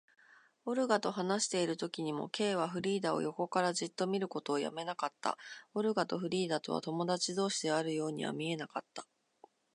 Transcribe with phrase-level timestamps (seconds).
[0.65, 5.37] オルガと話しているときにも、Ｋ はフリーダを横からじっと見ることをやめなかった。
[5.75, 9.05] オルガとフリーダとは友だち同士であるようには見えなかった。